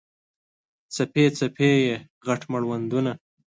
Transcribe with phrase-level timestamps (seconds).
[0.95, 1.95] څپې، څپې یې،
[2.27, 3.11] غټ مړوندونه